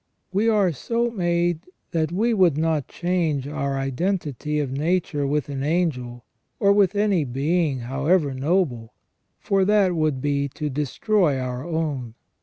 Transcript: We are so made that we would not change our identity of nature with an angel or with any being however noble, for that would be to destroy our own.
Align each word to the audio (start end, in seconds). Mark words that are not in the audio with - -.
We 0.33 0.49
are 0.49 0.71
so 0.71 1.11
made 1.11 1.59
that 1.91 2.11
we 2.11 2.33
would 2.33 2.57
not 2.57 2.87
change 2.87 3.47
our 3.47 3.77
identity 3.77 4.57
of 4.59 4.71
nature 4.71 5.27
with 5.27 5.47
an 5.47 5.61
angel 5.61 6.25
or 6.59 6.73
with 6.73 6.95
any 6.95 7.23
being 7.23 7.81
however 7.81 8.33
noble, 8.33 8.95
for 9.37 9.63
that 9.63 9.93
would 9.95 10.19
be 10.19 10.47
to 10.55 10.71
destroy 10.71 11.37
our 11.37 11.63
own. 11.63 12.15